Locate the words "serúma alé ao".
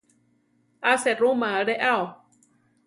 1.05-2.05